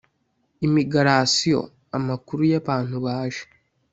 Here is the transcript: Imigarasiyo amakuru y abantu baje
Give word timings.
Imigarasiyo 0.65 1.59
amakuru 1.97 2.41
y 2.51 2.55
abantu 2.61 2.95
baje 3.05 3.43